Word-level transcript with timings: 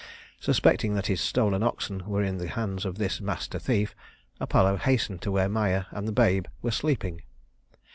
Suspecting 0.39 0.95
that 0.95 1.05
his 1.05 1.21
stolen 1.21 1.61
oxen 1.61 2.03
were 2.07 2.23
in 2.23 2.39
the 2.39 2.47
hands 2.47 2.85
of 2.85 2.97
this 2.97 3.21
master 3.21 3.59
thief, 3.59 3.93
Apollo 4.39 4.77
hastened 4.77 5.21
to 5.21 5.31
where 5.31 5.47
Maia 5.47 5.83
and 5.91 6.07
the 6.07 6.11
babe 6.11 6.47
were 6.63 6.71
sleeping. 6.71 7.21